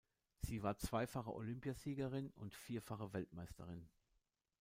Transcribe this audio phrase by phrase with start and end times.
[0.39, 3.87] Sie war zweifache Olympiasiegerin und vierfache Weltmeisterin.